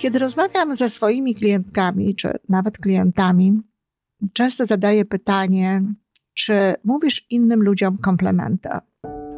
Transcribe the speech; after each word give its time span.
Kiedy 0.00 0.18
rozmawiam 0.18 0.74
ze 0.74 0.90
swoimi 0.90 1.34
klientkami, 1.34 2.16
czy 2.16 2.38
nawet 2.48 2.78
klientami, 2.78 3.60
często 4.32 4.66
zadaję 4.66 5.04
pytanie, 5.04 5.82
czy 6.34 6.74
mówisz 6.84 7.26
innym 7.30 7.62
ludziom 7.62 7.98
komplementy? 7.98 8.68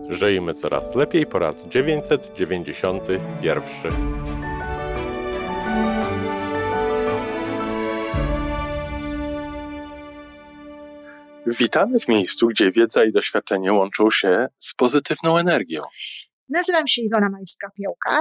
Żyjmy 0.09 0.55
coraz 0.55 0.95
lepiej 0.95 1.27
po 1.27 1.39
raz 1.39 1.65
991. 1.69 3.93
Witamy 11.47 11.99
w 11.99 12.09
miejscu, 12.09 12.47
gdzie 12.47 12.71
wiedza 12.71 13.05
i 13.05 13.13
doświadczenie 13.13 13.73
łączą 13.73 14.11
się 14.11 14.49
z 14.59 14.75
pozytywną 14.75 15.39
energią. 15.39 15.83
Nazywam 16.49 16.89
się 16.89 17.03
Iwona 17.03 17.31
Majska-Piołka. 17.31 18.21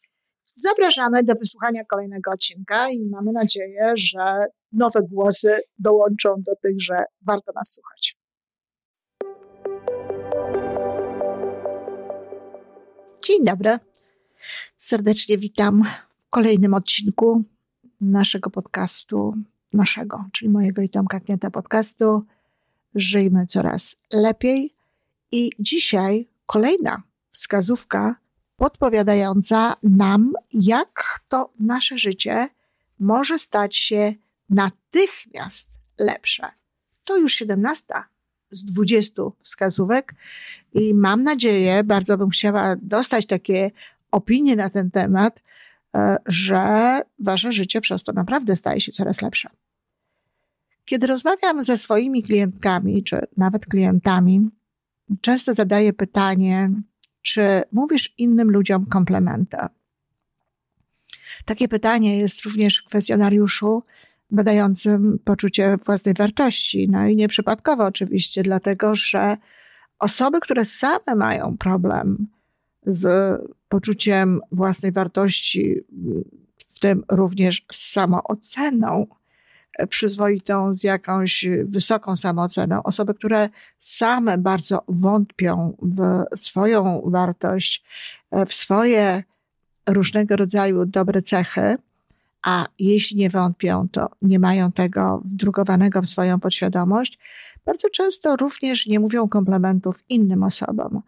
Zapraszamy 0.55 1.23
do 1.23 1.33
wysłuchania 1.33 1.85
kolejnego 1.85 2.31
odcinka 2.31 2.89
i 2.89 3.05
mamy 3.09 3.31
nadzieję, 3.31 3.93
że 3.95 4.39
nowe 4.71 5.01
głosy 5.01 5.57
dołączą 5.79 6.29
do 6.37 6.55
tych, 6.55 6.81
że 6.81 7.03
warto 7.21 7.51
nas 7.55 7.73
słuchać. 7.73 8.17
Dzień 13.23 13.45
dobry. 13.45 13.77
Serdecznie 14.77 15.37
witam 15.37 15.83
w 16.27 16.29
kolejnym 16.29 16.73
odcinku 16.73 17.43
naszego 18.01 18.49
podcastu, 18.49 19.33
naszego, 19.73 20.25
czyli 20.31 20.51
mojego 20.51 20.81
i 20.81 20.89
Tomka 20.89 21.19
Knieta 21.19 21.51
podcastu 21.51 22.25
Żyjmy 22.95 23.45
coraz 23.45 23.95
lepiej. 24.13 24.75
I 25.31 25.49
dzisiaj 25.59 26.27
kolejna 26.45 27.03
wskazówka 27.31 28.15
podpowiadająca 28.55 29.75
nam, 29.83 30.33
jak 30.53 31.19
to 31.29 31.53
nasze 31.59 31.97
życie 31.97 32.49
może 32.99 33.39
stać 33.39 33.77
się 33.77 34.13
natychmiast 34.49 35.69
lepsze. 35.99 36.51
To 37.03 37.17
już 37.17 37.33
17 37.33 37.93
z 38.49 38.65
20 38.65 39.21
wskazówek 39.43 40.15
i 40.73 40.93
mam 40.93 41.23
nadzieję, 41.23 41.83
bardzo 41.83 42.17
bym 42.17 42.29
chciała 42.29 42.75
dostać 42.81 43.25
takie 43.25 43.71
opinie 44.11 44.55
na 44.55 44.69
ten 44.69 44.91
temat, 44.91 45.39
e, 45.95 46.17
że 46.25 46.99
wasze 47.19 47.51
życie 47.51 47.81
przez 47.81 48.03
to 48.03 48.13
naprawdę 48.13 48.55
staje 48.55 48.81
się 48.81 48.91
coraz 48.91 49.21
lepsze. 49.21 49.49
Kiedy 50.85 51.07
rozmawiam 51.07 51.63
ze 51.63 51.77
swoimi 51.77 52.23
klientkami, 52.23 53.03
czy 53.03 53.21
nawet 53.37 53.65
klientami, 53.65 54.49
często 55.21 55.53
zadaję 55.53 55.93
pytanie, 55.93 56.69
czy 57.21 57.61
mówisz 57.71 58.13
innym 58.17 58.51
ludziom 58.51 58.85
komplementy? 58.85 59.57
Takie 61.45 61.67
pytanie 61.67 62.17
jest 62.17 62.41
również 62.41 62.77
w 62.77 62.85
kwestionariuszu 62.85 63.83
badającym 64.31 65.19
poczucie 65.23 65.77
własnej 65.85 66.13
wartości. 66.13 66.89
No 66.89 67.07
i 67.07 67.15
nieprzypadkowo 67.15 67.85
oczywiście, 67.85 68.43
dlatego 68.43 68.95
że 68.95 69.37
osoby, 69.99 70.39
które 70.39 70.65
same 70.65 71.15
mają 71.15 71.57
problem 71.57 72.27
z 72.85 73.37
poczuciem 73.69 74.39
własnej 74.51 74.91
wartości, 74.91 75.75
w 76.69 76.79
tym 76.79 77.03
również 77.11 77.65
z 77.71 77.91
samooceną, 77.91 79.07
przyzwoitą, 79.89 80.73
z 80.73 80.83
jakąś 80.83 81.45
wysoką 81.63 82.15
samooceną, 82.15 82.83
osoby, 82.83 83.13
które 83.13 83.49
same 83.79 84.37
bardzo 84.37 84.83
wątpią 84.87 85.77
w 85.81 86.23
swoją 86.39 87.01
wartość, 87.05 87.83
w 88.47 88.53
swoje 88.53 89.23
różnego 89.89 90.35
rodzaju 90.35 90.85
dobre 90.85 91.21
cechy, 91.21 91.77
a 92.43 92.67
jeśli 92.79 93.17
nie 93.17 93.29
wątpią, 93.29 93.87
to 93.91 94.09
nie 94.21 94.39
mają 94.39 94.71
tego 94.71 95.21
wdrukowanego 95.25 96.01
w 96.01 96.07
swoją 96.07 96.39
podświadomość, 96.39 97.19
bardzo 97.65 97.89
często 97.89 98.35
również 98.35 98.87
nie 98.87 98.99
mówią 98.99 99.29
komplementów 99.29 100.03
innym 100.09 100.43
osobom. 100.43 101.01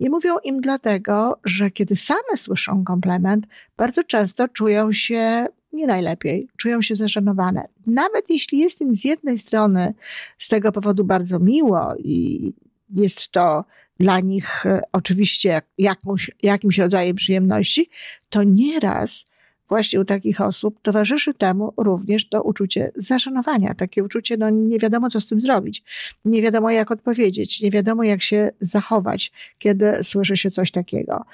Nie 0.00 0.10
mówią 0.10 0.38
im 0.44 0.60
dlatego, 0.60 1.38
że 1.44 1.70
kiedy 1.70 1.96
same 1.96 2.36
słyszą 2.36 2.84
komplement, 2.84 3.46
bardzo 3.76 4.04
często 4.04 4.48
czują 4.48 4.92
się 4.92 5.46
nie 5.72 5.86
najlepiej, 5.86 6.48
czują 6.56 6.82
się 6.82 6.96
zażenowane. 6.96 7.68
Nawet 7.86 8.30
jeśli 8.30 8.58
jest 8.58 8.80
im 8.80 8.94
z 8.94 9.04
jednej 9.04 9.38
strony 9.38 9.94
z 10.38 10.48
tego 10.48 10.72
powodu 10.72 11.04
bardzo 11.04 11.38
miło 11.38 11.94
i 11.98 12.52
jest 12.94 13.28
to 13.28 13.64
dla 14.00 14.20
nich 14.20 14.66
e, 14.66 14.80
oczywiście 14.92 15.62
jakimś, 15.78 16.30
jakimś 16.42 16.78
rodzajem 16.78 17.16
przyjemności, 17.16 17.90
to 18.28 18.42
nieraz 18.42 19.26
właśnie 19.68 20.00
u 20.00 20.04
takich 20.04 20.40
osób 20.40 20.82
towarzyszy 20.82 21.34
temu 21.34 21.72
również 21.76 22.28
to 22.28 22.42
uczucie 22.42 22.92
zażenowania. 22.96 23.74
Takie 23.74 24.04
uczucie, 24.04 24.36
no 24.36 24.50
nie 24.50 24.78
wiadomo, 24.78 25.10
co 25.10 25.20
z 25.20 25.26
tym 25.26 25.40
zrobić. 25.40 25.84
Nie 26.24 26.42
wiadomo, 26.42 26.70
jak 26.70 26.90
odpowiedzieć. 26.90 27.60
Nie 27.60 27.70
wiadomo, 27.70 28.02
jak 28.02 28.22
się 28.22 28.50
zachować, 28.60 29.32
kiedy 29.58 30.04
słyszy 30.04 30.36
się 30.36 30.50
coś 30.50 30.70
takiego. 30.70 31.24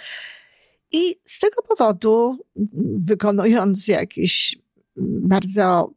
I 0.93 1.16
z 1.25 1.41
tego 1.41 1.62
powodu, 1.62 2.38
wykonując 2.99 3.88
jakieś 3.88 4.59
bardzo 5.21 5.91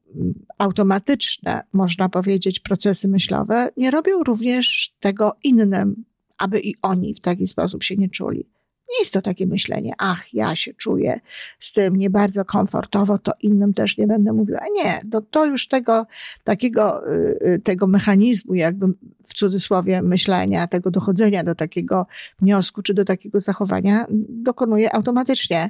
automatyczne, 0.58 1.63
można 1.74 2.09
powiedzieć, 2.09 2.59
procesy 2.59 3.08
myślowe, 3.08 3.69
nie 3.78 3.91
robią 3.91 4.24
również 4.24 4.94
tego 5.00 5.31
innym, 5.44 6.03
aby 6.39 6.59
i 6.59 6.75
oni 6.81 7.13
w 7.13 7.19
taki 7.19 7.47
sposób 7.47 7.83
się 7.83 7.95
nie 7.95 8.09
czuli. 8.09 8.50
Nie 8.94 9.00
jest 9.00 9.13
to 9.13 9.22
takie 9.22 9.47
myślenie, 9.47 9.94
ach, 9.97 10.33
ja 10.33 10.55
się 10.55 10.73
czuję 10.73 11.19
z 11.59 11.73
tym 11.73 11.95
nie 11.95 12.09
bardzo 12.09 12.45
komfortowo, 12.45 13.19
to 13.19 13.31
innym 13.41 13.73
też 13.73 13.97
nie 13.97 14.07
będę 14.07 14.33
mówiła. 14.33 14.59
Nie, 14.75 15.01
to, 15.11 15.22
to 15.22 15.45
już 15.45 15.67
tego 15.67 16.05
takiego, 16.44 17.13
y, 17.13 17.39
y, 17.47 17.59
tego 17.59 17.88
mechanizmu, 17.88 18.53
jakby 18.53 18.85
w 19.23 19.33
cudzysłowie 19.33 20.01
myślenia, 20.01 20.67
tego 20.67 20.91
dochodzenia 20.91 21.44
do 21.44 21.55
takiego 21.55 22.07
wniosku 22.39 22.81
czy 22.81 22.94
do 22.94 23.05
takiego 23.05 23.39
zachowania 23.39 24.05
dokonuje 24.29 24.95
automatycznie 24.95 25.69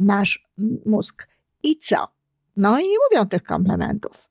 nasz 0.00 0.46
mózg. 0.86 1.28
I 1.62 1.76
co? 1.76 1.96
No 2.56 2.80
i 2.80 2.82
nie 2.82 2.96
mówią 3.10 3.28
tych 3.28 3.42
komplementów. 3.42 4.28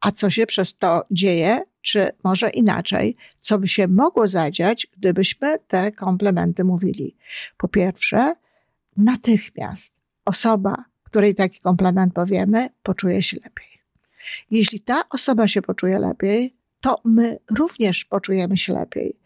A 0.00 0.12
co 0.12 0.30
się 0.30 0.46
przez 0.46 0.76
to 0.76 1.04
dzieje? 1.10 1.62
Czy 1.84 2.08
może 2.24 2.50
inaczej, 2.50 3.16
co 3.40 3.58
by 3.58 3.68
się 3.68 3.88
mogło 3.88 4.28
zadziać, 4.28 4.86
gdybyśmy 4.96 5.58
te 5.68 5.92
komplementy 5.92 6.64
mówili? 6.64 7.16
Po 7.56 7.68
pierwsze, 7.68 8.32
natychmiast 8.96 9.94
osoba, 10.24 10.84
której 11.02 11.34
taki 11.34 11.60
komplement 11.60 12.14
powiemy, 12.14 12.68
poczuje 12.82 13.22
się 13.22 13.36
lepiej. 13.44 13.82
Jeśli 14.50 14.80
ta 14.80 15.08
osoba 15.08 15.48
się 15.48 15.62
poczuje 15.62 15.98
lepiej, 15.98 16.56
to 16.80 17.00
my 17.04 17.38
również 17.58 18.04
poczujemy 18.04 18.56
się 18.56 18.72
lepiej. 18.72 19.18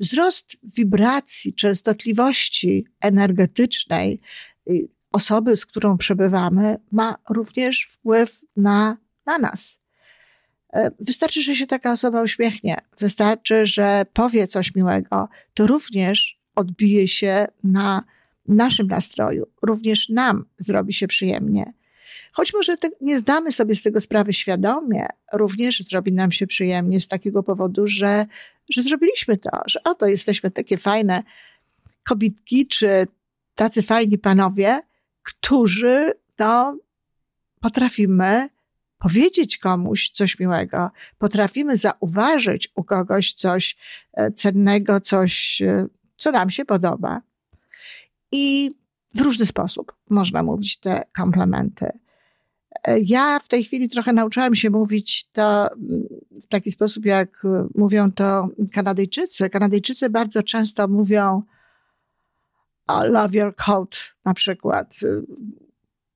Wzrost 0.00 0.76
wibracji, 0.76 1.54
częstotliwości 1.54 2.86
energetycznej 3.00 4.20
y, 4.70 4.86
osoby, 5.12 5.56
z 5.56 5.66
którą 5.66 5.98
przebywamy, 5.98 6.76
ma 6.92 7.16
również 7.30 7.86
wpływ 7.90 8.40
na, 8.56 8.96
na 9.26 9.38
nas. 9.38 9.83
E, 10.74 10.90
wystarczy, 11.00 11.42
że 11.42 11.56
się 11.56 11.66
taka 11.66 11.92
osoba 11.92 12.22
uśmiechnie, 12.22 12.76
wystarczy, 12.98 13.66
że 13.66 14.02
powie 14.12 14.46
coś 14.46 14.74
miłego, 14.74 15.28
to 15.54 15.66
również 15.66 16.38
odbije 16.54 17.08
się 17.08 17.46
na 17.64 18.04
naszym 18.48 18.86
nastroju, 18.86 19.46
również 19.62 20.08
nam 20.08 20.44
zrobi 20.58 20.92
się 20.92 21.06
przyjemnie. 21.06 21.72
Choć 22.32 22.52
może 22.54 22.76
te, 22.76 22.88
nie 23.00 23.18
zdamy 23.18 23.52
sobie 23.52 23.76
z 23.76 23.82
tego 23.82 24.00
sprawy 24.00 24.32
świadomie, 24.32 25.06
również 25.32 25.80
zrobi 25.80 26.12
nam 26.12 26.32
się 26.32 26.46
przyjemnie 26.46 27.00
z 27.00 27.08
takiego 27.08 27.42
powodu, 27.42 27.86
że, 27.86 28.26
że 28.70 28.82
zrobiliśmy 28.82 29.36
to, 29.36 29.50
że 29.66 29.82
oto 29.82 30.06
jesteśmy 30.06 30.50
takie 30.50 30.78
fajne 30.78 31.22
kobitki, 32.04 32.66
czy 32.66 33.06
tacy 33.54 33.82
fajni 33.82 34.18
panowie, 34.18 34.80
którzy 35.22 36.12
no, 36.38 36.78
potrafimy 37.60 38.48
powiedzieć 39.04 39.58
komuś 39.58 40.10
coś 40.10 40.38
miłego, 40.38 40.90
potrafimy 41.18 41.76
zauważyć 41.76 42.72
u 42.74 42.84
kogoś 42.84 43.32
coś 43.32 43.76
e, 44.12 44.32
cennego, 44.32 45.00
coś, 45.00 45.62
e, 45.62 45.86
co 46.16 46.32
nam 46.32 46.50
się 46.50 46.64
podoba. 46.64 47.22
I 48.32 48.70
w 49.14 49.20
różny 49.20 49.46
sposób 49.46 49.92
można 50.10 50.42
mówić 50.42 50.76
te 50.76 51.04
komplementy. 51.16 51.86
Ja 53.04 53.38
w 53.38 53.48
tej 53.48 53.64
chwili 53.64 53.88
trochę 53.88 54.12
nauczyłam 54.12 54.54
się 54.54 54.70
mówić 54.70 55.28
to 55.32 55.68
w 56.30 56.46
taki 56.48 56.70
sposób, 56.70 57.06
jak 57.06 57.42
mówią 57.74 58.12
to 58.12 58.48
Kanadyjczycy. 58.72 59.50
Kanadyjczycy 59.50 60.10
bardzo 60.10 60.42
często 60.42 60.88
mówią 60.88 61.42
I 62.88 63.10
love 63.10 63.38
your 63.38 63.54
coat 63.56 63.96
na 64.24 64.34
przykład. 64.34 65.00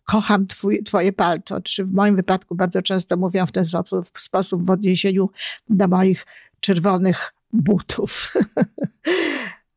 Kocham 0.09 0.47
twój, 0.47 0.83
twoje 0.83 1.13
palto. 1.13 1.61
Czy 1.61 1.85
w 1.85 1.93
moim 1.93 2.17
wypadku 2.17 2.55
bardzo 2.55 2.83
często 2.83 3.17
mówią 3.17 3.47
w 3.47 3.53
ten 3.53 3.65
sposób, 3.65 4.09
w, 4.15 4.21
sposób 4.21 4.67
w 4.67 4.71
odniesieniu 4.71 5.31
do 5.69 5.89
moich 5.89 6.27
czerwonych 6.61 7.35
butów. 7.53 8.13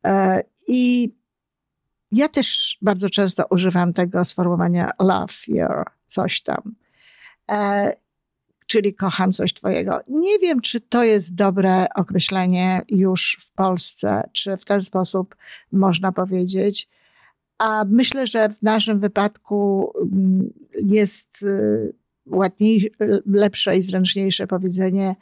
E, 0.06 0.42
I 0.68 1.12
ja 2.12 2.28
też 2.28 2.78
bardzo 2.82 3.10
często 3.10 3.44
używam 3.50 3.92
tego 3.92 4.24
sformułowania 4.24 4.90
love 5.00 5.34
your 5.48 5.84
coś 6.06 6.40
tam. 6.40 6.74
E, 7.50 7.92
czyli 8.66 8.94
kocham 8.94 9.32
coś 9.32 9.52
twojego. 9.52 10.00
Nie 10.08 10.38
wiem, 10.38 10.60
czy 10.60 10.80
to 10.80 11.04
jest 11.04 11.34
dobre 11.34 11.86
określenie 11.94 12.82
już 12.88 13.38
w 13.40 13.52
Polsce, 13.52 14.30
czy 14.32 14.56
w 14.56 14.64
ten 14.64 14.82
sposób 14.82 15.36
można 15.72 16.12
powiedzieć. 16.12 16.88
A 17.62 17.84
myślę, 17.88 18.26
że 18.26 18.48
w 18.48 18.62
naszym 18.62 19.00
wypadku 19.00 19.92
mm, 20.02 20.52
jest 20.74 21.42
y, 21.42 21.94
ładniejsze, 22.26 22.88
lepsze 23.26 23.76
i 23.76 23.82
zręczniejsze 23.82 24.46
powiedzenie 24.46 25.14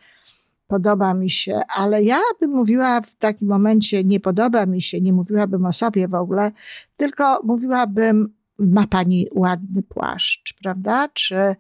podoba 0.66 1.14
mi 1.14 1.31
się, 1.31 1.60
ale 1.76 2.02
ja 2.02 2.19
bym 2.40 2.50
mówiła 2.50 3.00
w 3.00 3.14
takim 3.14 3.48
momencie 3.48 4.04
nie 4.04 4.20
podoba 4.20 4.66
mi 4.66 4.82
się, 4.82 5.00
nie 5.00 5.12
mówiłabym 5.12 5.66
o 5.66 5.72
sobie 5.72 6.08
w 6.08 6.14
ogóle, 6.14 6.52
tylko 6.96 7.40
mówiłabym 7.44 8.34
ma 8.58 8.86
pani 8.86 9.26
ładny 9.34 9.82
płaszcz, 9.82 10.54
prawda? 10.62 11.08
Czy 11.14 11.56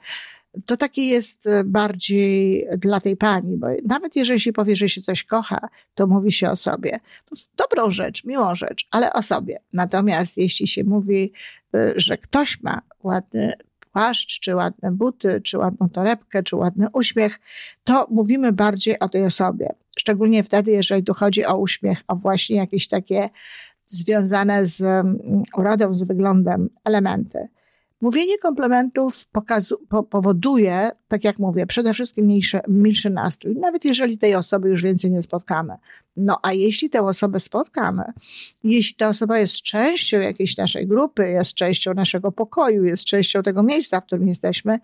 to 0.66 0.76
takie 0.76 1.02
jest 1.02 1.48
bardziej 1.64 2.66
dla 2.78 3.00
tej 3.00 3.16
pani, 3.16 3.56
bo 3.56 3.66
nawet 3.84 4.16
jeżeli 4.16 4.40
się 4.40 4.52
powie, 4.52 4.76
że 4.76 4.88
się 4.88 5.00
coś 5.00 5.24
kocha, 5.24 5.68
to 5.94 6.06
mówi 6.06 6.32
się 6.32 6.50
o 6.50 6.56
sobie. 6.56 6.90
To 7.00 7.36
jest 7.36 7.50
dobrą 7.56 7.90
rzecz, 7.90 8.24
miłą 8.24 8.54
rzecz, 8.54 8.88
ale 8.90 9.12
o 9.12 9.22
sobie. 9.22 9.60
Natomiast 9.72 10.36
jeśli 10.36 10.66
się 10.66 10.84
mówi, 10.84 11.32
y, 11.74 11.92
że 11.96 12.18
ktoś 12.18 12.62
ma 12.62 12.82
ładny 13.02 13.52
płaszcz, 13.92 14.40
czy 14.40 14.56
ładne 14.56 14.92
buty, 14.92 15.40
czy 15.44 15.58
ładną 15.58 15.88
torebkę, 15.88 16.42
czy 16.42 16.56
ładny 16.56 16.86
uśmiech, 16.92 17.40
to 17.84 18.06
mówimy 18.10 18.52
bardziej 18.52 18.98
o 18.98 19.08
tej 19.08 19.24
osobie. 19.24 19.74
Szczególnie 19.98 20.44
wtedy, 20.44 20.70
jeżeli 20.70 21.04
tu 21.04 21.14
chodzi 21.14 21.46
o 21.46 21.58
uśmiech, 21.58 22.02
o 22.08 22.16
właśnie 22.16 22.56
jakieś 22.56 22.88
takie 22.88 23.30
związane 23.86 24.66
z 24.66 24.80
mm, 24.80 25.18
urodą, 25.56 25.94
z 25.94 26.02
wyglądem 26.02 26.70
elementy. 26.84 27.48
Mówienie 28.00 28.38
komplementów 28.38 29.26
pokazu, 29.26 29.78
po, 29.88 30.02
powoduje, 30.02 30.90
tak 31.08 31.24
jak 31.24 31.38
mówię, 31.38 31.66
przede 31.66 31.94
wszystkim 31.94 32.24
mniejszy, 32.24 32.60
milszy 32.68 33.10
nastrój, 33.10 33.56
nawet 33.56 33.84
jeżeli 33.84 34.18
tej 34.18 34.34
osoby 34.34 34.68
już 34.68 34.82
więcej 34.82 35.10
nie 35.10 35.22
spotkamy. 35.22 35.76
No 36.16 36.38
a 36.42 36.52
jeśli 36.52 36.90
tę 36.90 37.02
osobę 37.02 37.40
spotkamy, 37.40 38.04
jeśli 38.64 38.94
ta 38.94 39.08
osoba 39.08 39.38
jest 39.38 39.62
częścią 39.62 40.20
jakiejś 40.20 40.56
naszej 40.56 40.86
grupy, 40.86 41.28
jest 41.28 41.54
częścią 41.54 41.94
naszego 41.94 42.32
pokoju, 42.32 42.84
jest 42.84 43.04
częścią 43.04 43.42
tego 43.42 43.62
miejsca, 43.62 44.00
w 44.00 44.06
którym 44.06 44.28
jesteśmy, 44.28 44.78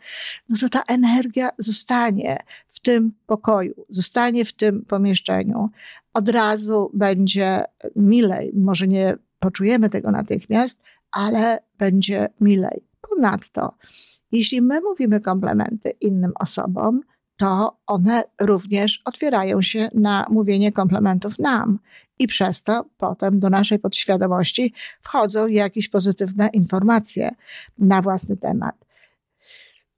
no 0.49 0.57
to 0.61 0.69
ta 0.69 0.83
energia 0.89 1.51
zostanie 1.59 2.39
w 2.69 2.81
tym 2.81 3.13
pokoju, 3.27 3.75
zostanie 3.89 4.45
w 4.45 4.53
tym 4.53 4.85
pomieszczeniu. 4.85 5.71
Od 6.15 6.29
razu 6.29 6.91
będzie 6.95 7.65
milej. 7.97 8.53
Może 8.55 8.89
nie 8.89 9.17
poczujemy 9.39 9.91
tego 9.91 10.11
natychmiast, 10.11 10.79
ale 11.17 11.59
będzie 11.79 12.29
milej. 12.41 12.85
Ponadto, 13.01 13.75
jeśli 14.33 14.63
my 14.63 14.81
mówimy 14.81 15.21
komplementy 15.21 15.91
innym 16.01 16.33
osobom, 16.41 17.01
to 17.37 17.79
one 17.87 18.25
również 18.41 19.03
otwierają 19.05 19.63
się 19.63 19.91
na 19.95 20.27
mówienie 20.31 20.73
komplementów 20.73 21.39
nam. 21.39 21.79
I 22.19 22.27
przez 22.27 22.63
to 22.63 22.85
potem 22.97 23.41
do 23.41 23.51
naszej 23.51 23.79
podświadomości 23.79 24.73
wchodzą 25.03 25.47
jakieś 25.47 25.89
pozytywne 25.89 26.49
informacje 26.53 27.31
na 27.79 28.03
własny 28.03 28.37
temat. 28.37 28.75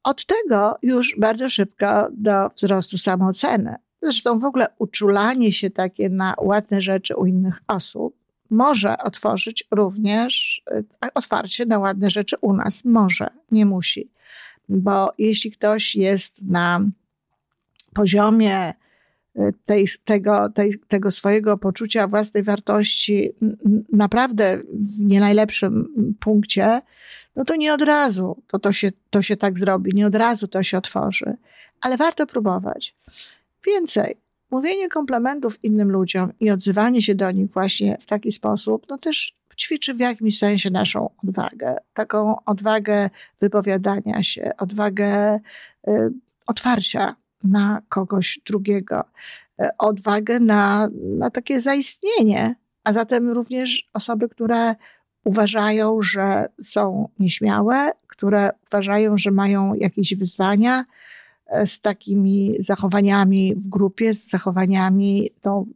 Od 0.04 0.26
tego 0.26 0.76
już 0.82 1.16
bardzo 1.18 1.48
szybko 1.48 2.08
do 2.12 2.48
wzrostu 2.56 2.98
samooceny. 2.98 3.74
Zresztą 4.02 4.38
w 4.38 4.44
ogóle 4.44 4.66
uczulanie 4.78 5.52
się 5.52 5.70
takie 5.70 6.08
na 6.08 6.34
ładne 6.40 6.82
rzeczy 6.82 7.16
u 7.16 7.26
innych 7.26 7.62
osób 7.66 8.27
może 8.50 8.98
otworzyć 8.98 9.64
również 9.70 10.62
y, 10.72 10.84
otwarcie 11.14 11.66
na 11.66 11.78
ładne 11.78 12.10
rzeczy 12.10 12.36
u 12.40 12.52
nas. 12.52 12.84
Może, 12.84 13.30
nie 13.50 13.66
musi. 13.66 14.10
Bo 14.68 15.12
jeśli 15.18 15.50
ktoś 15.50 15.96
jest 15.96 16.42
na 16.42 16.80
poziomie 17.94 18.70
y, 18.70 19.52
tej, 19.66 19.88
tego, 20.04 20.48
tej, 20.48 20.78
tego 20.88 21.10
swojego 21.10 21.58
poczucia 21.58 22.08
własnej 22.08 22.42
wartości 22.42 23.30
naprawdę 23.92 24.58
w 24.72 25.00
nie 25.00 25.20
najlepszym 25.20 25.88
punkcie, 26.20 26.80
no 27.36 27.44
to 27.44 27.56
nie 27.56 27.74
od 27.74 27.82
razu 27.82 28.42
to, 28.46 28.58
to, 28.58 28.72
się, 28.72 28.92
to 29.10 29.22
się 29.22 29.36
tak 29.36 29.58
zrobi, 29.58 29.94
nie 29.94 30.06
od 30.06 30.14
razu 30.14 30.48
to 30.48 30.62
się 30.62 30.78
otworzy. 30.78 31.36
Ale 31.80 31.96
warto 31.96 32.26
próbować. 32.26 32.94
Więcej, 33.66 34.16
mówienie 34.50 34.88
komplementów 34.88 35.64
innym 35.64 35.90
ludziom 35.90 36.32
i 36.40 36.50
odzywanie 36.50 37.02
się 37.02 37.14
do 37.14 37.30
nich 37.30 37.50
właśnie 37.50 37.96
w 38.00 38.06
taki 38.06 38.32
sposób, 38.32 38.86
no 38.88 38.98
też 38.98 39.38
ćwiczy 39.58 39.94
w 39.94 40.00
jakimś 40.00 40.38
sensie 40.38 40.70
naszą 40.70 41.10
odwagę. 41.24 41.76
Taką 41.94 42.44
odwagę 42.44 43.10
wypowiadania 43.40 44.22
się, 44.22 44.50
odwagę 44.58 45.40
y, 45.88 46.12
otwarcia 46.46 47.16
na 47.44 47.82
kogoś 47.88 48.40
drugiego, 48.46 49.04
y, 49.62 49.68
odwagę 49.78 50.40
na, 50.40 50.88
na 51.18 51.30
takie 51.30 51.60
zaistnienie, 51.60 52.54
a 52.84 52.92
zatem 52.92 53.30
również 53.30 53.88
osoby, 53.94 54.28
które 54.28 54.74
uważają, 55.24 56.02
że 56.02 56.48
są 56.62 57.08
nieśmiałe, 57.18 57.92
które 58.06 58.50
uważają, 58.66 59.18
że 59.18 59.30
mają 59.30 59.74
jakieś 59.74 60.14
wyzwania, 60.14 60.84
z 61.66 61.80
takimi 61.80 62.54
zachowaniami 62.60 63.54
w 63.56 63.68
grupie, 63.68 64.14
z 64.14 64.30
zachowaniami 64.30 65.30
no, 65.44 65.66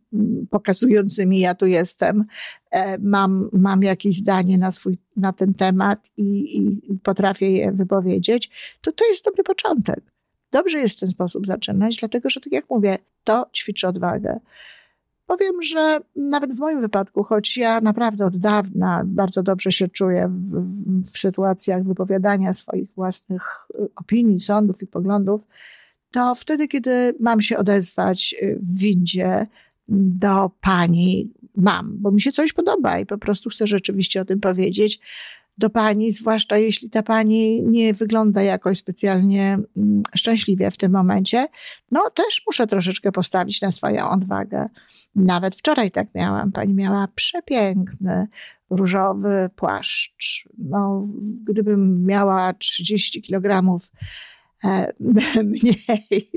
pokazującymi, 0.50 1.40
ja 1.40 1.54
tu 1.54 1.66
jestem, 1.66 2.24
e, 2.70 2.98
mam, 2.98 3.48
mam 3.52 3.82
jakieś 3.82 4.16
zdanie 4.16 4.58
na, 4.58 4.70
swój, 4.70 4.98
na 5.16 5.32
ten 5.32 5.54
temat 5.54 6.10
i, 6.16 6.58
i 6.58 6.80
potrafię 7.02 7.50
je 7.50 7.72
wypowiedzieć, 7.72 8.50
to 8.80 8.92
to 8.92 9.08
jest 9.08 9.24
dobry 9.24 9.44
początek. 9.44 10.00
Dobrze 10.50 10.78
jest 10.78 10.96
w 10.96 11.00
ten 11.00 11.08
sposób 11.08 11.46
zaczynać, 11.46 11.96
dlatego 11.96 12.30
że, 12.30 12.40
tak 12.40 12.52
jak 12.52 12.70
mówię, 12.70 12.98
to 13.24 13.46
ćwiczy 13.54 13.88
odwagę. 13.88 14.40
Powiem, 15.32 15.62
że 15.62 16.00
nawet 16.16 16.52
w 16.52 16.58
moim 16.58 16.80
wypadku, 16.80 17.22
choć 17.24 17.56
ja 17.56 17.80
naprawdę 17.80 18.26
od 18.26 18.36
dawna 18.36 19.02
bardzo 19.06 19.42
dobrze 19.42 19.72
się 19.72 19.88
czuję 19.88 20.28
w, 20.28 21.10
w, 21.10 21.18
sytuacjach 21.18 21.84
wypowiadania 21.84 22.52
swoich 22.52 22.94
własnych 22.94 23.66
y, 23.74 23.88
opinii, 23.96 24.38
sądów 24.38 24.82
i 24.82 24.86
poglądów, 24.86 25.46
to 26.10 26.34
wtedy, 26.34 26.68
kiedy 26.68 27.14
mam 27.20 27.40
się 27.40 27.58
odezwać 27.58 28.34
y, 28.42 28.58
w 28.62 28.78
windzie 28.78 29.46
do 29.88 30.50
pani, 30.60 31.32
mam, 31.56 31.98
bo 31.98 32.10
mi 32.10 32.20
się 32.20 32.32
coś 32.32 32.52
podoba 32.52 32.98
i 32.98 33.06
po 33.06 33.18
prostu 33.18 33.50
chcę 33.50 33.66
rzeczywiście 33.66 34.20
o 34.20 34.24
tym 34.24 34.40
powiedzieć, 34.40 35.00
do 35.58 35.70
pani, 35.70 36.12
zwłaszcza 36.12 36.58
jeśli 36.58 36.90
ta 36.90 37.02
pani 37.02 37.62
nie 37.62 37.94
wygląda 37.94 38.42
jakoś 38.42 38.78
specjalnie 38.78 39.58
mm, 39.76 40.02
szczęśliwie 40.14 40.70
w 40.70 40.76
tym 40.76 40.92
momencie, 40.92 41.46
no 41.90 42.10
też 42.10 42.42
muszę 42.46 42.66
troszeczkę 42.66 43.12
postawić 43.12 43.62
na 43.62 43.72
swoją 43.72 44.10
odwagę. 44.10 44.68
Nawet 45.14 45.56
wczoraj 45.56 45.90
tak 45.90 46.14
miałam. 46.14 46.52
Pani 46.52 46.74
miała 46.74 47.08
przepiękny, 47.14 48.26
różowy 48.70 49.50
płaszcz. 49.56 50.48
No, 50.58 51.08
gdybym 51.44 52.04
miała 52.06 52.52
30 52.52 53.22
kilogramów 53.22 53.90
e, 54.64 54.92
mniej 55.44 56.30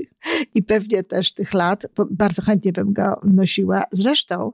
i 0.54 0.62
pewnie 0.62 1.02
też 1.02 1.32
tych 1.32 1.54
lat, 1.54 1.86
bardzo 2.10 2.42
chętnie 2.42 2.72
bym 2.72 2.92
go 2.92 3.20
nosiła. 3.24 3.84
Zresztą 3.92 4.52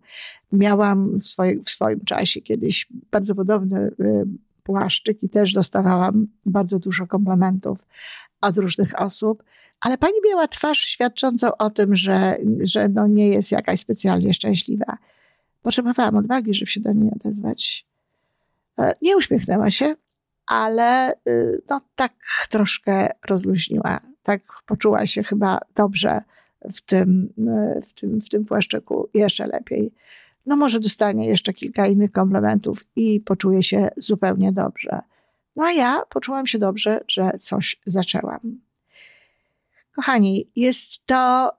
miałam 0.52 1.18
w, 1.18 1.26
swoim, 1.26 1.64
w 1.64 1.70
swoim 1.70 2.00
czasie 2.00 2.40
kiedyś 2.40 2.88
bardzo 3.10 3.34
podobny 3.34 3.90
y, 4.00 4.26
płaszczyk 4.62 5.22
i 5.22 5.28
też 5.28 5.52
dostawałam 5.52 6.26
bardzo 6.46 6.78
dużo 6.78 7.06
komplementów 7.06 7.78
od 8.40 8.58
różnych 8.58 9.00
osób, 9.00 9.42
ale 9.80 9.98
pani 9.98 10.14
miała 10.28 10.48
twarz 10.48 10.78
świadczącą 10.78 11.56
o 11.56 11.70
tym, 11.70 11.96
że, 11.96 12.36
że 12.64 12.88
no 12.88 13.06
nie 13.06 13.28
jest 13.28 13.52
jakaś 13.52 13.80
specjalnie 13.80 14.34
szczęśliwa. 14.34 14.98
Potrzebowałam 15.62 16.16
odwagi, 16.16 16.54
żeby 16.54 16.70
się 16.70 16.80
do 16.80 16.92
niej 16.92 17.10
odezwać. 17.12 17.86
E, 18.78 18.92
nie 19.02 19.16
uśmiechnęła 19.16 19.70
się, 19.70 19.94
ale 20.46 21.12
y, 21.28 21.62
no, 21.70 21.80
tak 21.94 22.12
troszkę 22.50 23.08
rozluźniła. 23.28 24.00
Tak 24.22 24.42
poczuła 24.66 25.06
się 25.06 25.22
chyba 25.22 25.58
dobrze 25.74 26.20
w 26.72 26.80
tym, 26.80 27.32
y, 27.78 27.82
w 27.82 27.92
tym, 27.92 28.20
w 28.20 28.28
tym 28.28 28.44
płaszczyku 28.44 29.08
jeszcze 29.14 29.46
lepiej 29.46 29.92
no 30.46 30.56
może 30.56 30.80
dostanie 30.80 31.26
jeszcze 31.26 31.52
kilka 31.52 31.86
innych 31.86 32.12
komplementów 32.12 32.84
i 32.96 33.20
poczuje 33.20 33.62
się 33.62 33.88
zupełnie 33.96 34.52
dobrze. 34.52 35.00
No 35.56 35.64
a 35.64 35.72
ja 35.72 36.02
poczułam 36.08 36.46
się 36.46 36.58
dobrze, 36.58 37.04
że 37.08 37.30
coś 37.38 37.80
zaczęłam. 37.86 38.60
Kochani, 39.94 40.50
jest 40.56 41.06
to 41.06 41.52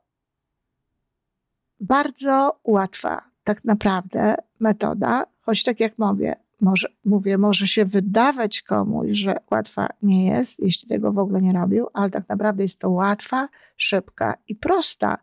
bardzo 1.79 2.59
łatwa, 2.63 3.21
tak 3.43 3.65
naprawdę, 3.65 4.35
metoda, 4.59 5.25
choć 5.41 5.63
tak 5.63 5.79
jak 5.79 5.97
mówię, 5.97 6.35
może, 6.61 6.87
mówię, 7.05 7.37
może 7.37 7.67
się 7.67 7.85
wydawać 7.85 8.61
komuś, 8.61 9.07
że 9.11 9.35
łatwa 9.51 9.87
nie 10.01 10.27
jest, 10.27 10.59
jeśli 10.59 10.89
tego 10.89 11.11
w 11.11 11.17
ogóle 11.17 11.41
nie 11.41 11.53
robił, 11.53 11.87
ale 11.93 12.09
tak 12.09 12.29
naprawdę 12.29 12.63
jest 12.63 12.79
to 12.79 12.89
łatwa, 12.89 13.47
szybka 13.77 14.37
i 14.47 14.55
prosta 14.55 15.17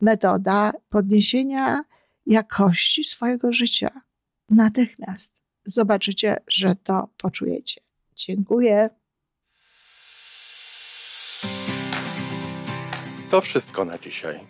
metoda 0.00 0.72
podniesienia 0.88 1.84
jakości 2.26 3.04
swojego 3.04 3.52
życia. 3.52 4.00
Natychmiast 4.50 5.32
zobaczycie, 5.64 6.36
że 6.48 6.74
to 6.74 7.08
poczujecie. 7.16 7.80
Dziękuję. 8.16 8.90
To 13.30 13.40
wszystko 13.40 13.84
na 13.84 13.98
dzisiaj. 13.98 14.40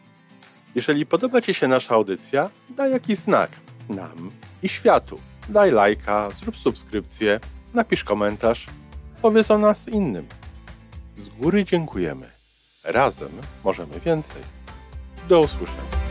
Jeżeli 0.75 1.07
podoba 1.07 1.41
Ci 1.41 1.55
się 1.55 1.69
nasza 1.69 1.95
audycja, 1.95 2.51
daj 2.71 2.93
jakiś 2.93 3.19
znak 3.19 3.51
nam 3.89 4.31
i 4.63 4.69
światu. 4.69 5.21
Daj 5.49 5.71
lajka, 5.71 6.29
zrób 6.41 6.57
subskrypcję, 6.57 7.41
napisz 7.75 8.05
komentarz, 8.05 8.67
powiedz 9.23 9.51
o 9.51 9.59
nas 9.59 9.89
innym. 9.89 10.27
Z 11.17 11.29
góry 11.29 11.65
dziękujemy. 11.65 12.31
Razem 12.85 13.31
możemy 13.65 14.01
więcej. 14.01 14.43
Do 15.29 15.41
usłyszenia. 15.41 16.06